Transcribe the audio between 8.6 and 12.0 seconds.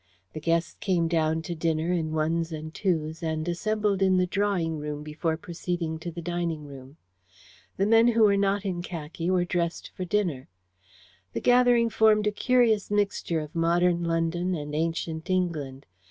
in khaki were dressed for dinner. The gathering